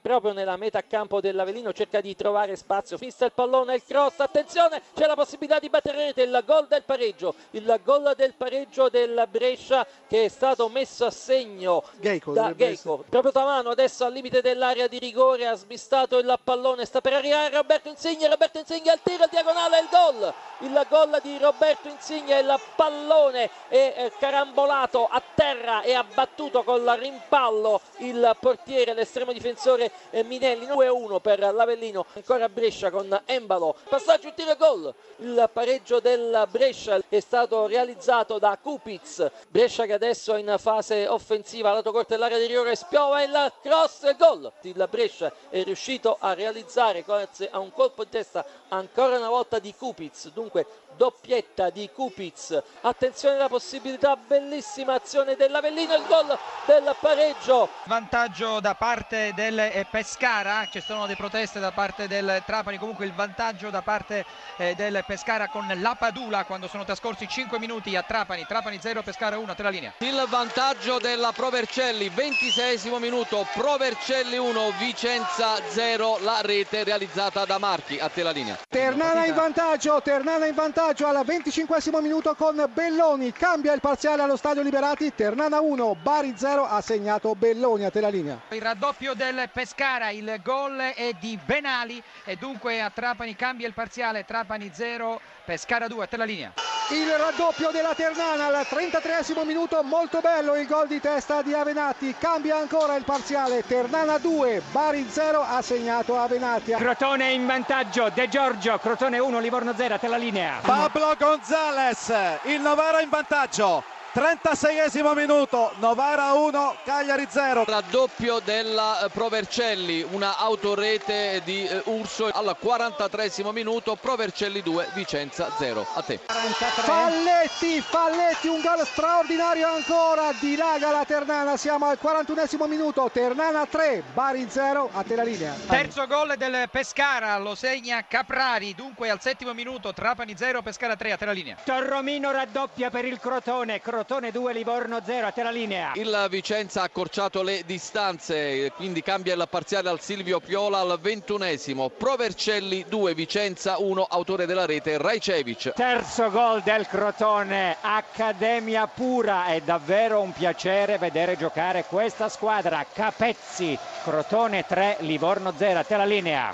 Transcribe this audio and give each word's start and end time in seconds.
proprio 0.00 0.32
nella 0.32 0.56
metà 0.56 0.82
campo 0.82 1.20
dell'Avellino 1.20 1.72
cerca 1.72 2.00
di 2.00 2.14
trovare 2.14 2.56
spazio, 2.56 2.96
fissa 2.96 3.24
il 3.24 3.32
pallone, 3.32 3.74
il 3.74 3.82
cross, 3.86 4.18
attenzione, 4.18 4.82
c'è 4.94 5.06
la 5.06 5.14
possibilità 5.14 5.58
di 5.58 5.68
battere 5.68 6.06
rete, 6.06 6.22
il 6.22 6.42
gol 6.44 6.66
del 6.66 6.82
pareggio, 6.82 7.34
il 7.52 7.80
gol 7.82 8.14
del 8.16 8.34
pareggio 8.34 8.88
del 8.88 9.26
Brescia 9.30 9.86
che 10.08 10.24
è 10.24 10.28
stato 10.28 10.68
messo 10.68 11.06
a 11.06 11.10
segno 11.10 11.82
Geico, 11.98 12.32
da 12.32 12.54
Geico. 12.54 13.04
Proprio 13.08 13.32
Tamano 13.32 13.70
adesso 13.70 14.04
al 14.04 14.12
limite 14.12 14.40
dell'area 14.40 14.86
di 14.86 14.98
rigore 14.98 15.46
ha 15.46 15.54
smistato 15.54 16.18
il 16.18 16.38
pallone, 16.42 16.84
sta 16.84 17.00
per 17.00 17.14
arrivare 17.14 17.54
Roberto 17.54 17.88
Insigne, 17.88 18.28
Roberto 18.28 18.58
Insigne 18.58 18.90
al 18.90 19.00
tiro, 19.02 19.24
il 19.24 19.30
diagonale, 19.30 19.80
il 19.80 19.88
gol, 19.90 20.34
il 20.60 20.86
gol 20.88 21.18
di 21.22 21.38
Roberto 21.38 21.88
Insigne, 21.88 22.38
il 22.38 22.60
pallone 22.74 23.50
è 23.68 23.94
eh, 23.96 24.12
carambolato 24.18 25.06
a 25.06 25.22
terra 25.34 25.82
e 25.82 25.94
ha 25.94 26.04
battuto 26.04 26.62
col 26.62 26.84
rimpallo 26.98 27.80
il 27.98 28.36
portiere, 28.40 28.94
l'estremo 28.94 29.32
difensore 29.56 29.90
eh, 30.10 30.22
Minelli, 30.22 30.66
2-1 30.66 31.20
per 31.20 31.38
l'Avellino, 31.40 32.04
ancora 32.12 32.48
Brescia 32.48 32.90
con 32.90 33.20
Embalo, 33.24 33.74
passaggio, 33.88 34.32
tiro 34.34 34.52
e 34.52 34.56
gol, 34.56 34.94
il 35.16 35.48
pareggio 35.52 35.98
del 35.98 36.46
Brescia 36.50 37.00
è 37.08 37.20
stato 37.20 37.66
realizzato 37.66 38.38
da 38.38 38.56
Kupic, 38.60 39.30
Brescia 39.48 39.86
che 39.86 39.94
adesso 39.94 40.34
è 40.34 40.38
in 40.38 40.54
fase 40.58 41.08
offensiva, 41.08 41.72
lato 41.72 41.90
corto 41.90 42.14
dell'area 42.14 42.38
di 42.38 42.46
rigore, 42.46 42.76
spiova 42.76 43.22
il 43.22 43.52
cross 43.62 44.04
e 44.04 44.14
gol, 44.16 44.52
il 44.60 44.86
Brescia 44.90 45.32
è 45.48 45.62
riuscito 45.64 46.16
a 46.20 46.34
realizzare 46.34 47.02
grazie 47.02 47.48
a 47.50 47.58
un 47.58 47.72
colpo 47.72 48.04
di 48.04 48.10
testa 48.10 48.44
ancora 48.68 49.16
una 49.16 49.30
volta 49.30 49.58
di 49.58 49.74
Kupic, 49.74 50.28
dunque 50.32 50.66
doppietta 50.96 51.70
di 51.70 51.88
Kupic, 51.92 52.62
attenzione 52.80 53.36
alla 53.36 53.48
possibilità, 53.48 54.16
bellissima 54.16 54.94
azione 54.94 55.36
dell'Avellino, 55.36 55.94
il 55.94 56.04
gol 56.06 56.36
del 56.64 56.96
pareggio. 56.98 57.68
Vantaggio 57.84 58.60
da 58.60 58.74
parte 58.74 59.32
del 59.36 59.58
eh, 59.58 59.86
Pescara, 59.88 60.66
ci 60.70 60.80
sono 60.80 61.02
delle 61.02 61.14
proteste 61.14 61.60
da 61.60 61.70
parte 61.70 62.08
del 62.08 62.42
Trapani, 62.44 62.78
comunque 62.78 63.04
il 63.04 63.12
vantaggio 63.12 63.68
da 63.68 63.82
parte 63.82 64.24
eh, 64.56 64.74
del 64.74 65.04
Pescara 65.06 65.48
con 65.48 65.70
la 65.76 65.94
Padula 65.94 66.44
quando 66.44 66.66
sono 66.66 66.84
trascorsi 66.84 67.28
5 67.28 67.58
minuti 67.58 67.94
a 67.94 68.02
Trapani, 68.02 68.46
Trapani 68.46 68.78
0, 68.80 69.02
Pescara 69.02 69.38
1, 69.38 69.54
te 69.54 69.62
la 69.62 69.68
linea. 69.68 69.92
Il 69.98 70.24
vantaggio 70.28 70.98
della 70.98 71.32
Provercelli, 71.32 72.08
26 72.08 72.98
minuto, 72.98 73.46
Provercelli 73.52 74.38
1, 74.38 74.72
Vicenza 74.78 75.60
0, 75.68 76.18
la 76.22 76.40
rete 76.40 76.82
realizzata 76.82 77.44
da 77.44 77.58
Marchi, 77.58 77.98
a 77.98 78.08
te 78.08 78.22
la 78.22 78.30
linea. 78.30 78.58
Ternana 78.66 79.26
in 79.26 79.34
vantaggio, 79.34 80.00
Ternana 80.00 80.46
in 80.46 80.54
vantaggio 80.54 81.06
al 81.06 81.22
25 81.22 81.78
minuto 82.00 82.34
con 82.34 82.64
Belloni, 82.72 83.32
cambia 83.32 83.74
il 83.74 83.80
parziale 83.80 84.22
allo 84.22 84.36
stadio 84.36 84.62
Liberati, 84.62 85.14
Ternana 85.14 85.60
1, 85.60 85.96
Bari 86.00 86.32
0, 86.34 86.66
ha 86.66 86.80
segnato 86.80 87.34
Belloni. 87.34 87.84
A 87.84 87.90
te 87.90 88.00
la 88.00 88.08
linea. 88.08 88.40
Il 88.48 88.62
raddoppio 88.62 89.12
del 89.12 89.25
Pescara, 89.52 90.10
il 90.10 90.38
gol 90.42 90.78
è 90.78 91.12
di 91.18 91.38
Benali 91.44 92.02
e 92.24 92.36
dunque 92.36 92.80
a 92.80 92.90
Trapani 92.90 93.34
cambia 93.34 93.66
il 93.66 93.74
parziale, 93.74 94.24
Trapani 94.24 94.70
0, 94.72 95.20
Pescara 95.44 95.88
2, 95.88 96.04
a 96.04 96.06
te 96.06 96.16
la 96.16 96.24
linea. 96.24 96.52
Il 96.90 97.10
raddoppio 97.10 97.72
della 97.72 97.94
Ternana 97.94 98.46
al 98.46 98.64
33 98.64 99.24
minuto, 99.44 99.82
molto 99.82 100.20
bello 100.20 100.54
il 100.54 100.68
gol 100.68 100.86
di 100.86 101.00
testa 101.00 101.42
di 101.42 101.52
Avenatti, 101.52 102.14
cambia 102.16 102.58
ancora 102.58 102.94
il 102.94 103.02
parziale, 103.02 103.66
Ternana 103.66 104.18
2, 104.18 104.62
Bari 104.70 105.04
0, 105.08 105.42
ha 105.42 105.60
segnato 105.62 106.16
Avenatti. 106.16 106.72
Crotone 106.72 107.32
in 107.32 107.44
vantaggio, 107.44 108.10
De 108.14 108.28
Giorgio, 108.28 108.78
Crotone 108.78 109.18
1, 109.18 109.40
Livorno 109.40 109.74
0, 109.74 109.94
a 109.94 109.98
te 109.98 110.06
la 110.06 110.16
linea. 110.16 110.58
Pablo 110.62 111.16
Gonzales, 111.18 112.12
il 112.44 112.60
Novara 112.60 113.00
in 113.00 113.08
vantaggio. 113.08 113.94
36 114.16 115.02
minuto, 115.14 115.72
Novara 115.76 116.32
1, 116.32 116.76
Cagliari 116.84 117.26
0. 117.28 117.64
Raddoppio 117.66 118.40
della 118.42 119.04
eh, 119.04 119.10
Provercelli, 119.10 120.06
una 120.10 120.38
autorete 120.38 121.42
di 121.44 121.66
eh, 121.66 121.82
Urso 121.84 122.30
al 122.32 122.56
43 122.58 123.30
minuto, 123.52 123.94
Provercelli 123.94 124.62
2, 124.62 124.88
Vicenza 124.94 125.50
0. 125.58 125.86
A 125.92 126.00
te. 126.00 126.18
43. 126.24 126.82
Falletti, 126.82 127.80
Falletti, 127.82 128.48
un 128.48 128.62
gol 128.62 128.86
straordinario 128.86 129.68
ancora, 129.68 130.32
dilaga 130.40 130.92
la 130.92 131.04
Ternana, 131.04 131.58
siamo 131.58 131.84
al 131.84 131.98
41 131.98 132.66
minuto, 132.68 133.10
Ternana 133.12 133.66
3, 133.66 134.02
Bari 134.14 134.46
0, 134.48 134.88
a 134.94 135.02
te 135.02 135.14
la 135.14 135.24
linea. 135.24 135.54
Terzo 135.68 136.06
gol 136.06 136.36
del 136.38 136.70
Pescara, 136.70 137.36
lo 137.36 137.54
segna 137.54 138.06
Caprari, 138.08 138.74
dunque 138.74 139.10
al 139.10 139.20
settimo 139.20 139.52
minuto 139.52 139.92
Trapani 139.92 140.34
0, 140.34 140.62
Pescara 140.62 140.96
3, 140.96 141.12
a 141.12 141.16
te 141.18 141.26
la 141.26 141.32
linea. 141.32 141.56
Torromino 141.62 142.30
raddoppia 142.30 142.88
per 142.88 143.04
il 143.04 143.20
Crotone, 143.20 143.82
Crotone 144.06 144.30
2, 144.30 144.52
Livorno 144.52 145.00
0, 145.04 145.26
a 145.26 145.32
te 145.32 145.42
la 145.42 145.50
linea. 145.50 145.90
Il 145.96 146.26
Vicenza 146.30 146.82
ha 146.82 146.84
accorciato 146.84 147.42
le 147.42 147.64
distanze, 147.66 148.70
quindi 148.76 149.02
cambia 149.02 149.34
il 149.34 149.48
parziale 149.50 149.88
al 149.88 150.00
Silvio 150.00 150.38
Piola 150.38 150.78
al 150.78 150.96
ventunesimo. 151.00 151.88
Provercelli 151.88 152.84
2, 152.88 153.14
Vicenza 153.14 153.78
1, 153.80 154.06
autore 154.08 154.46
della 154.46 154.64
rete 154.64 154.96
Rajcevic. 154.96 155.72
Terzo 155.72 156.30
gol 156.30 156.62
del 156.62 156.86
Crotone, 156.86 157.78
Accademia 157.80 158.86
pura, 158.86 159.46
è 159.46 159.60
davvero 159.62 160.20
un 160.20 160.32
piacere 160.32 160.98
vedere 160.98 161.36
giocare 161.36 161.84
questa 161.88 162.28
squadra. 162.28 162.86
Capezzi, 162.92 163.76
Crotone 164.04 164.64
3, 164.68 164.98
Livorno 165.00 165.52
0, 165.56 165.80
a 165.80 165.82
te 165.82 165.96
la 165.96 166.04
linea. 166.04 166.44